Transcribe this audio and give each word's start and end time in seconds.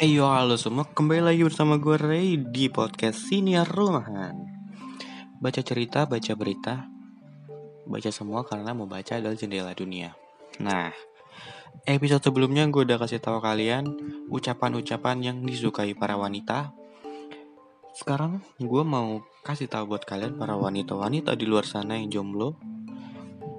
Eh 0.00 0.08
yo 0.08 0.24
halo 0.24 0.56
semua. 0.56 0.88
Kembali 0.88 1.20
lagi 1.20 1.44
bersama 1.44 1.76
gue 1.76 2.00
Ray 2.00 2.40
di 2.40 2.72
podcast 2.72 3.28
Siniar 3.28 3.68
Rumahan. 3.68 4.40
Baca 5.36 5.60
cerita, 5.60 6.08
baca 6.08 6.32
berita. 6.32 6.88
Baca 7.84 8.08
semua 8.08 8.40
karena 8.40 8.72
mau 8.72 8.88
baca 8.88 9.20
adalah 9.20 9.36
jendela 9.36 9.76
dunia. 9.76 10.16
Nah 10.64 10.88
episode 11.84 12.24
sebelumnya 12.24 12.64
gue 12.72 12.88
udah 12.88 12.96
kasih 12.96 13.20
tahu 13.20 13.44
kalian 13.44 13.84
Ucapan-ucapan 14.32 15.20
yang 15.20 15.36
disukai 15.44 15.92
para 15.92 16.16
wanita. 16.16 16.72
Sekarang 17.92 18.40
gue 18.56 18.82
mau 18.88 19.20
kasih 19.44 19.68
tahu 19.68 19.92
buat 19.92 20.08
kalian 20.08 20.40
para 20.40 20.56
wanita-wanita 20.56 21.36
di 21.36 21.44
luar 21.44 21.68
sana 21.68 22.00
yang 22.00 22.08
jomblo 22.08 22.56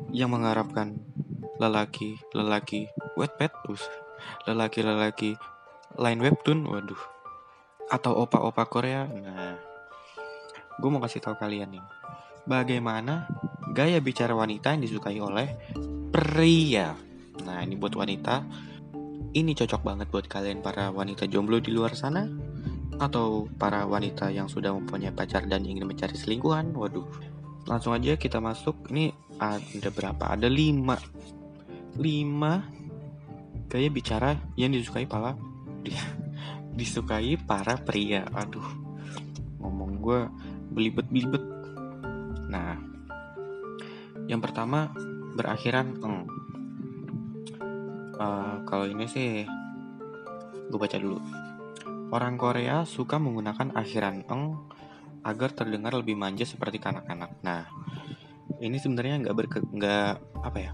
Yang 0.10 0.30
mengharapkan 0.34 0.98
lelaki-lelaki 1.62 2.90
wet 3.22 3.38
pet 3.38 3.54
lelaki-lelaki 4.50 5.38
line 6.00 6.22
webtoon 6.22 6.66
waduh. 6.66 7.02
Atau 7.92 8.16
opa-opa 8.16 8.66
Korea 8.70 9.06
nah. 9.06 9.58
Gue 10.82 10.90
mau 10.90 11.04
kasih 11.04 11.22
tahu 11.22 11.38
kalian 11.38 11.78
nih 11.78 11.84
bagaimana 12.44 13.28
gaya 13.72 14.00
bicara 14.04 14.36
wanita 14.36 14.76
yang 14.76 14.84
disukai 14.84 15.20
oleh 15.20 15.48
pria? 16.12 16.94
Nah 17.44 17.64
ini 17.64 17.76
buat 17.80 17.96
wanita 17.96 18.44
ini 19.34 19.58
cocok 19.58 19.82
banget 19.82 20.08
buat 20.14 20.30
kalian 20.30 20.62
para 20.62 20.94
wanita 20.94 21.26
jomblo 21.26 21.58
di 21.58 21.74
luar 21.74 21.98
sana? 21.98 22.28
Atau 23.02 23.50
para 23.58 23.90
wanita 23.90 24.30
yang 24.30 24.46
sudah 24.46 24.70
mempunyai 24.70 25.10
pacar 25.10 25.50
dan 25.50 25.66
ingin 25.66 25.90
mencari 25.90 26.14
selingkuhan? 26.14 26.76
Waduh 26.78 27.08
langsung 27.66 27.96
aja 27.96 28.20
kita 28.20 28.44
masuk. 28.44 28.92
Ini 28.92 29.16
ada 29.40 29.90
berapa? 29.90 30.36
Ada 30.36 30.52
lima. 30.52 31.00
Lima 31.98 32.62
gaya 33.72 33.90
bicara 33.90 34.38
yang 34.54 34.70
disukai 34.70 35.10
para 35.10 35.34
disukai 36.80 37.36
para 37.36 37.78
pria. 37.80 38.24
Aduh 38.34 38.66
ngomong 39.64 39.92
gue 40.04 40.20
belibet-belibet. 40.74 41.44
Nah 42.52 42.76
yang 44.28 44.40
pertama 44.44 44.92
berakhiran. 45.36 46.00
Eng 46.04 46.16
uh, 48.18 48.56
kalau 48.68 48.86
ini 48.88 49.06
sih 49.10 49.48
gue 50.70 50.80
baca 50.80 50.98
dulu. 51.00 51.20
Orang 52.14 52.38
Korea 52.38 52.86
suka 52.86 53.18
menggunakan 53.18 53.74
akhiran 53.74 54.26
eng 54.30 54.70
agar 55.24 55.56
terdengar 55.56 55.96
lebih 55.96 56.20
manja 56.20 56.44
seperti 56.44 56.78
kanak-kanak. 56.78 57.32
Nah 57.42 57.66
ini 58.60 58.78
sebenarnya 58.78 59.24
nggak 59.24 59.36
berke 59.36 59.60
nggak 59.64 60.44
apa 60.44 60.58
ya 60.60 60.72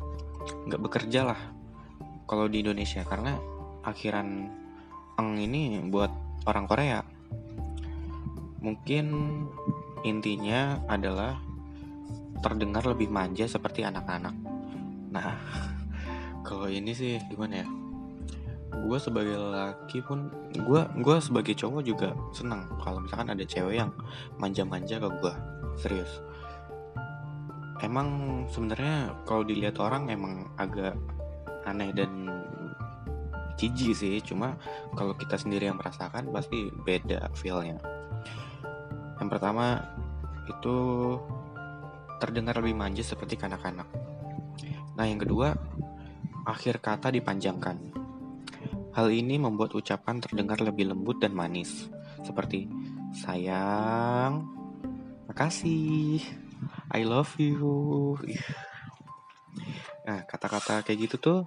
nggak 0.67 0.81
bekerja 0.81 1.21
lah 1.29 1.39
kalau 2.27 2.49
di 2.49 2.65
Indonesia. 2.65 3.05
Karena 3.07 3.37
akhiran 3.85 4.51
eng 5.19 5.35
ini 5.35 5.83
buat 5.91 6.09
orang 6.47 6.65
Korea. 6.65 7.03
Mungkin 8.63 9.05
intinya 10.07 10.79
adalah 10.87 11.35
terdengar 12.39 12.87
lebih 12.87 13.11
manja 13.11 13.43
seperti 13.43 13.83
anak-anak. 13.83 14.31
Nah, 15.11 15.35
kalau 16.47 16.71
ini 16.71 16.95
sih 16.95 17.19
gimana 17.27 17.63
ya? 17.63 17.67
Gue 18.79 18.95
sebagai 18.95 19.35
laki 19.35 19.99
pun, 20.05 20.31
gue 20.55 20.81
gue 21.03 21.17
sebagai 21.19 21.51
cowok 21.57 21.81
juga 21.83 22.15
senang 22.31 22.63
kalau 22.79 23.03
misalkan 23.03 23.35
ada 23.35 23.43
cewek 23.43 23.75
yang 23.83 23.91
manja-manja 24.39 25.03
ke 25.03 25.09
gue, 25.19 25.33
serius. 25.75 26.23
Emang 27.83 28.07
sebenarnya 28.51 29.11
kalau 29.27 29.43
dilihat 29.43 29.79
orang 29.83 30.07
emang 30.11 30.47
agak 30.55 30.95
aneh 31.67 31.91
dan 31.91 32.28
jijik 33.59 33.91
sih 33.91 34.23
cuma 34.23 34.55
kalau 34.95 35.11
kita 35.19 35.35
sendiri 35.35 35.67
yang 35.67 35.75
merasakan 35.75 36.31
pasti 36.31 36.71
beda 36.71 37.27
feelnya. 37.35 37.75
Yang 39.19 39.29
pertama 39.35 39.83
itu 40.47 40.77
terdengar 42.23 42.55
lebih 42.63 42.79
manja 42.79 43.03
seperti 43.03 43.35
kanak-kanak. 43.35 43.87
Nah 44.95 45.03
yang 45.03 45.19
kedua 45.19 45.51
akhir 46.47 46.79
kata 46.79 47.11
dipanjangkan. 47.11 47.77
Hal 48.95 49.07
ini 49.11 49.35
membuat 49.35 49.75
ucapan 49.75 50.23
terdengar 50.23 50.59
lebih 50.63 50.91
lembut 50.91 51.19
dan 51.19 51.35
manis 51.35 51.87
seperti 52.23 52.67
sayang 53.15 54.43
makasih 55.29 56.19
I 56.91 57.05
love 57.05 57.37
you. 57.37 58.17
Nah 60.03 60.25
kata-kata 60.25 60.81
kayak 60.81 60.99
gitu 61.05 61.15
tuh 61.21 61.39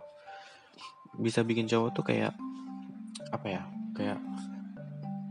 bisa 1.19 1.45
bikin 1.45 1.69
cowok 1.69 1.91
tuh 1.93 2.05
kayak 2.09 2.33
apa 3.33 3.47
ya 3.49 3.63
kayak 3.97 4.19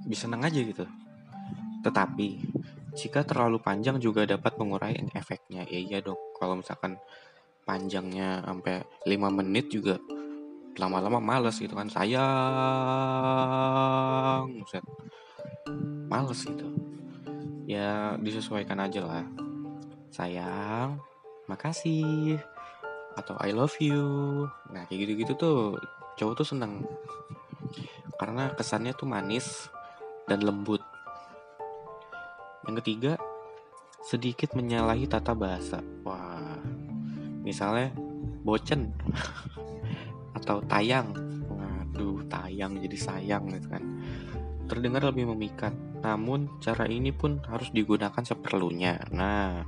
bisa 0.05 0.25
seneng 0.29 0.41
aja 0.45 0.59
gitu. 0.61 0.85
Tetapi 1.81 2.29
jika 2.93 3.23
terlalu 3.23 3.57
panjang 3.63 3.97
juga 3.97 4.25
dapat 4.27 4.57
mengurangi 4.59 5.09
efeknya. 5.15 5.63
Ya 5.69 5.79
iya 5.79 5.99
dong 6.03 6.19
kalau 6.37 6.59
misalkan 6.59 6.97
panjangnya 7.65 8.43
sampai 8.43 8.83
5 9.07 9.37
menit 9.41 9.71
juga 9.71 9.97
lama-lama 10.77 11.19
males 11.19 11.57
gitu 11.59 11.75
kan. 11.75 11.89
Sayang 11.89 12.21
Buset. 14.61 14.83
males 16.11 16.43
gitu. 16.43 16.67
Ya 17.65 18.19
disesuaikan 18.19 18.79
aja 18.83 19.01
lah. 19.07 19.23
Sayang 20.11 20.99
makasih 21.47 22.39
atau 23.21 23.37
I 23.37 23.53
love 23.53 23.77
you. 23.77 24.01
Nah 24.73 24.89
kayak 24.89 25.05
gitu-gitu 25.05 25.33
tuh 25.37 25.57
cowok 26.17 26.41
tuh 26.41 26.47
seneng. 26.57 26.81
Karena 28.17 28.53
kesannya 28.57 28.97
tuh 28.97 29.05
manis 29.07 29.69
dan 30.25 30.41
lembut. 30.41 30.81
Yang 32.65 32.75
ketiga 32.85 33.11
sedikit 34.01 34.57
menyalahi 34.57 35.05
tata 35.05 35.37
bahasa. 35.37 35.79
Wah 36.01 36.57
misalnya 37.45 37.93
bocen 38.41 38.89
atau 40.37 40.61
tayang. 40.65 41.13
Waduh 41.45 42.25
tayang 42.25 42.81
jadi 42.81 42.97
sayang 42.97 43.53
gitu 43.53 43.69
kan. 43.69 43.83
Terdengar 44.65 45.05
lebih 45.05 45.29
memikat 45.29 45.73
namun 46.01 46.49
cara 46.57 46.89
ini 46.89 47.13
pun 47.13 47.37
harus 47.45 47.69
digunakan 47.69 48.25
seperlunya. 48.25 48.97
Nah 49.13 49.61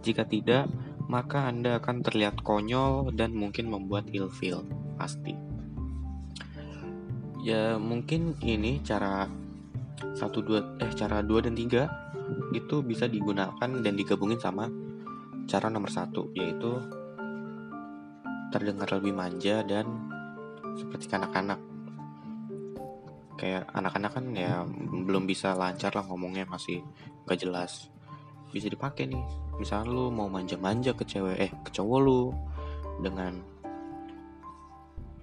jika 0.00 0.24
tidak 0.24 0.68
maka 1.06 1.46
Anda 1.46 1.78
akan 1.78 2.02
terlihat 2.02 2.42
konyol 2.42 3.14
dan 3.14 3.34
mungkin 3.34 3.70
membuat 3.70 4.10
ilfeel, 4.10 4.66
pasti. 4.98 5.34
Ya, 7.46 7.78
mungkin 7.78 8.34
ini 8.42 8.82
cara 8.82 9.30
satu 10.18 10.42
dua 10.42 10.60
eh 10.82 10.92
cara 10.92 11.22
dua 11.22 11.46
dan 11.46 11.54
tiga 11.54 11.88
itu 12.52 12.82
bisa 12.82 13.06
digunakan 13.06 13.70
dan 13.80 13.94
digabungin 13.94 14.40
sama 14.40 14.66
cara 15.46 15.70
nomor 15.70 15.88
satu 15.88 16.34
yaitu 16.34 16.74
terdengar 18.50 18.90
lebih 18.98 19.14
manja 19.14 19.62
dan 19.62 19.86
seperti 20.74 21.12
anak-anak 21.14 21.60
kayak 23.36 23.68
anak-anak 23.76 24.10
kan 24.16 24.26
ya 24.32 24.64
belum 25.06 25.28
bisa 25.28 25.52
lancar 25.52 25.92
lah 25.92 26.04
ngomongnya 26.08 26.48
masih 26.48 26.80
gak 27.28 27.40
jelas 27.40 27.92
bisa 28.50 28.70
dipakai 28.70 29.08
nih. 29.10 29.24
Misalnya 29.56 29.90
lu 29.90 30.12
mau 30.12 30.28
manja-manja 30.28 30.92
ke 30.92 31.04
cewek 31.06 31.36
eh 31.40 31.50
ke 31.64 31.70
cowok 31.72 31.98
lu 32.02 32.30
dengan 33.00 33.40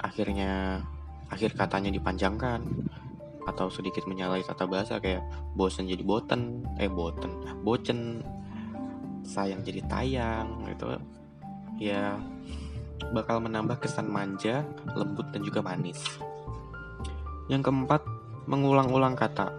akhirnya 0.01 0.83
akhir 1.31 1.55
katanya 1.55 1.89
dipanjangkan 1.89 2.61
atau 3.43 3.67
sedikit 3.67 4.07
menyalahi 4.07 4.43
tata 4.45 4.63
bahasa 4.67 4.99
kayak 5.03 5.23
bosen 5.55 5.87
jadi 5.87 6.03
boten 6.03 6.63
eh 6.79 6.87
boten 6.87 7.43
bocen 7.63 8.23
sayang 9.23 9.63
jadi 9.63 9.83
tayang 9.87 10.67
itu 10.67 10.87
ya 11.79 12.19
bakal 13.11 13.43
menambah 13.43 13.83
kesan 13.83 14.07
manja 14.07 14.63
lembut 14.95 15.27
dan 15.35 15.43
juga 15.43 15.59
manis. 15.59 15.99
Yang 17.51 17.67
keempat 17.67 18.01
mengulang-ulang 18.47 19.17
kata. 19.19 19.51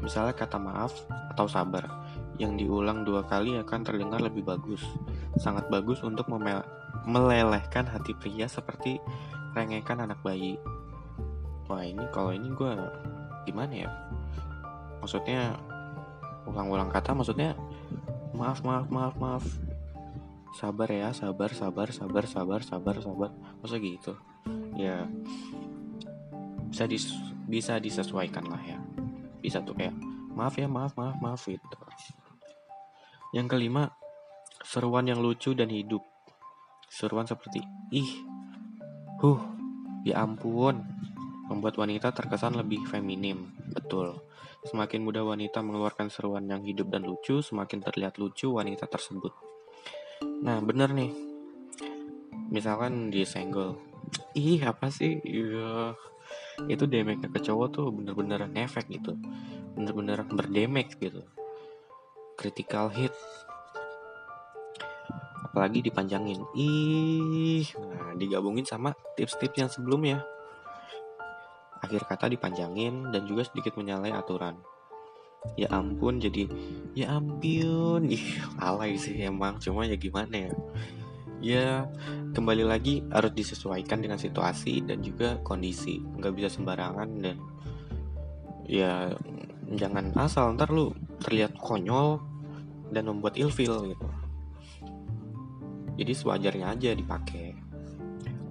Misalnya 0.00 0.32
kata 0.32 0.56
maaf 0.56 0.94
atau 1.34 1.50
sabar 1.50 1.84
yang 2.38 2.54
diulang 2.54 3.02
dua 3.02 3.26
kali 3.26 3.58
akan 3.58 3.80
terdengar 3.82 4.22
lebih 4.22 4.46
bagus. 4.46 4.82
Sangat 5.38 5.66
bagus 5.68 6.02
untuk 6.06 6.30
melelehkan 7.04 7.86
hati 7.86 8.14
pria 8.14 8.46
seperti 8.46 9.02
rengekan 9.52 10.06
anak 10.06 10.22
bayi. 10.22 10.54
Wah 11.66 11.82
ini 11.82 12.06
kalau 12.14 12.32
ini 12.32 12.48
gue 12.54 12.72
gimana 13.44 13.74
ya? 13.74 13.90
Maksudnya 15.02 15.58
ulang-ulang 16.48 16.88
kata 16.88 17.12
maksudnya 17.12 17.52
maaf 18.32 18.64
maaf 18.64 18.88
maaf 18.88 19.14
maaf 19.20 19.44
sabar 20.56 20.88
ya 20.88 21.12
sabar 21.12 21.52
sabar 21.52 21.92
sabar 21.92 22.24
sabar 22.24 22.60
sabar 22.64 22.96
sabar 23.04 23.30
masa 23.60 23.76
gitu 23.76 24.16
ya 24.74 25.04
bisa 26.72 26.88
dis 26.88 27.12
bisa 27.48 27.76
disesuaikan 27.76 28.48
lah 28.48 28.60
ya 28.64 28.78
bisa 29.44 29.60
tuh 29.60 29.76
kayak 29.76 29.92
maaf 30.32 30.56
ya 30.56 30.66
maaf 30.66 30.96
maaf 30.96 31.16
maaf 31.20 31.40
gitu 31.44 31.62
yang 33.36 33.46
kelima, 33.46 33.92
seruan 34.64 35.04
yang 35.08 35.20
lucu 35.20 35.52
dan 35.52 35.68
hidup. 35.68 36.00
Seruan 36.88 37.28
seperti, 37.28 37.60
ih, 37.92 38.24
huh, 39.20 39.40
ya 40.08 40.24
ampun, 40.24 40.80
membuat 41.48 41.76
wanita 41.76 42.12
terkesan 42.12 42.56
lebih 42.56 42.84
feminim. 42.88 43.52
Betul. 43.72 44.20
Semakin 44.64 45.04
mudah 45.04 45.24
wanita 45.24 45.60
mengeluarkan 45.64 46.08
seruan 46.12 46.48
yang 46.48 46.64
hidup 46.64 46.92
dan 46.92 47.04
lucu, 47.04 47.40
semakin 47.44 47.78
terlihat 47.84 48.16
lucu 48.16 48.52
wanita 48.52 48.88
tersebut. 48.88 49.32
Nah, 50.42 50.58
bener 50.64 50.92
nih. 50.92 51.12
Misalkan 52.48 53.12
dia 53.12 53.28
senggol. 53.28 53.76
Ih, 54.32 54.64
apa 54.64 54.88
sih? 54.88 55.20
Iya. 55.20 55.94
Itu 56.68 56.88
damage 56.88 57.28
ke 57.28 57.40
cowok 57.40 57.68
tuh 57.70 57.86
bener-bener 57.92 58.48
ngefek 58.48 58.88
gitu. 58.88 59.16
Bener-bener 59.76 60.24
berdamage 60.26 60.96
gitu. 60.98 61.22
Critical 62.38 62.86
hit. 62.94 63.10
Apalagi 65.50 65.82
dipanjangin. 65.82 66.38
Ih, 66.54 67.66
nah 67.74 68.14
digabungin 68.14 68.62
sama 68.62 68.94
tips-tips 69.18 69.58
yang 69.58 69.66
sebelumnya 69.66 70.22
akhir 71.78 72.10
kata 72.10 72.30
dipanjangin 72.30 73.10
dan 73.14 73.26
juga 73.26 73.46
sedikit 73.46 73.78
menyalahi 73.78 74.14
aturan. 74.14 74.58
Ya 75.54 75.70
ampun, 75.70 76.18
jadi 76.18 76.50
ya 76.98 77.18
ampun, 77.18 78.10
ih 78.10 78.42
alay 78.58 78.98
sih 78.98 79.14
emang, 79.22 79.62
cuma 79.62 79.86
ya 79.86 79.94
gimana 79.94 80.50
ya. 80.50 80.52
Ya 81.38 81.66
kembali 82.34 82.66
lagi 82.66 83.06
harus 83.14 83.30
disesuaikan 83.30 84.02
dengan 84.02 84.18
situasi 84.18 84.82
dan 84.82 84.98
juga 84.98 85.38
kondisi, 85.46 86.02
nggak 86.02 86.34
bisa 86.34 86.48
sembarangan 86.50 87.08
dan 87.22 87.38
ya 88.66 89.14
jangan 89.78 90.10
asal 90.18 90.58
ntar 90.58 90.74
lu 90.74 90.90
terlihat 91.22 91.58
konyol 91.58 92.22
dan 92.94 93.06
membuat 93.10 93.36
ilfil 93.36 93.92
gitu. 93.92 94.08
Jadi 95.98 96.12
sewajarnya 96.14 96.66
aja 96.78 96.94
dipakai. 96.94 97.58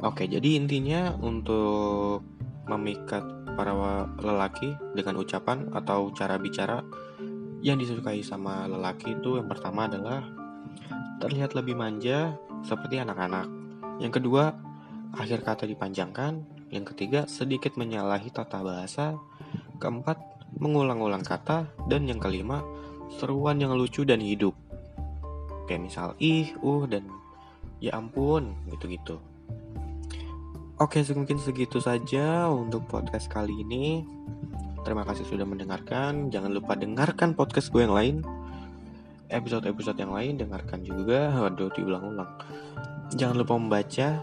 Oke, 0.03 0.29
jadi 0.29 0.59
intinya 0.59 1.15
untuk 1.17 2.21
memikat 2.67 3.23
para 3.55 3.73
lelaki 4.19 4.75
dengan 4.93 5.23
ucapan 5.23 5.71
atau 5.73 6.11
cara 6.13 6.35
bicara 6.37 6.83
yang 7.65 7.81
disukai 7.81 8.21
sama 8.21 8.69
lelaki 8.69 9.17
itu 9.17 9.41
yang 9.41 9.49
pertama 9.49 9.89
adalah 9.89 10.21
terlihat 11.17 11.57
lebih 11.57 11.73
manja 11.73 12.37
seperti 12.61 13.01
anak-anak. 13.01 13.49
Yang 13.97 14.21
kedua, 14.21 14.53
akhir 15.17 15.41
kata 15.41 15.65
dipanjangkan. 15.65 16.45
Yang 16.69 16.93
ketiga, 16.93 17.25
sedikit 17.25 17.73
menyalahi 17.79 18.29
tata 18.29 18.61
bahasa. 18.61 19.17
Keempat, 19.81 20.36
mengulang-ulang 20.55 21.27
kata. 21.27 21.67
Dan 21.91 22.07
yang 22.07 22.23
kelima, 22.23 22.63
seruan 23.19 23.59
yang 23.59 23.75
lucu 23.75 24.07
dan 24.07 24.23
hidup. 24.23 24.55
Kayak 25.67 25.83
misal 25.83 26.07
ih, 26.23 26.55
uh, 26.63 26.87
dan 26.87 27.03
ya 27.83 27.99
ampun, 27.99 28.55
gitu-gitu. 28.71 29.19
Oke, 30.77 31.01
mungkin 31.17 31.41
segitu 31.41 31.81
saja 31.81 32.45
untuk 32.53 32.85
podcast 32.85 33.27
kali 33.33 33.65
ini. 33.65 34.05
Terima 34.85 35.01
kasih 35.03 35.25
sudah 35.25 35.43
mendengarkan. 35.43 36.29
Jangan 36.29 36.53
lupa 36.53 36.77
dengarkan 36.77 37.33
podcast 37.33 37.73
gue 37.73 37.81
yang 37.81 37.97
lain. 37.97 38.15
Episode-episode 39.27 39.99
yang 39.99 40.13
lain 40.13 40.39
dengarkan 40.39 40.85
juga. 40.85 41.33
Waduh, 41.33 41.73
diulang-ulang. 41.73 42.29
Jangan 43.17 43.35
lupa 43.41 43.57
membaca. 43.57 44.21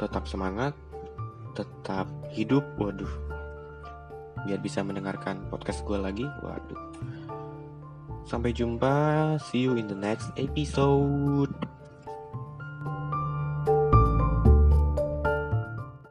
Tetap 0.00 0.24
semangat. 0.24 0.74
Tetap 1.54 2.08
hidup. 2.32 2.64
Waduh. 2.80 3.39
Biar 4.44 4.60
bisa 4.60 4.84
mendengarkan 4.84 5.48
podcast 5.48 5.82
gue 5.84 5.98
lagi. 5.98 6.24
Waduh. 6.24 6.80
Sampai 8.28 8.54
jumpa. 8.54 9.36
See 9.50 9.64
you 9.66 9.74
in 9.80 9.88
the 9.88 9.96
next 9.96 10.30
episode. 10.36 11.79